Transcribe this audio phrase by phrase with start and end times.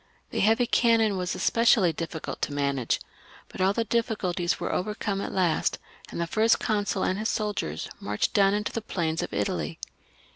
[0.31, 2.99] The heavy cannon were especially difficult to manage;
[3.49, 5.77] but all the difficulties were overcome at last,
[6.09, 9.77] and the First Consul and his soldiers marched down into the plains of Italy.